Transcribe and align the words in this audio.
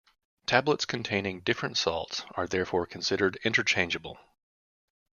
Tablets 0.47 0.83
containing 0.85 1.41
different 1.41 1.77
salts 1.77 2.23
are 2.33 2.47
therefore 2.47 2.87
considered 2.87 3.35
interchangeable. 3.43 4.17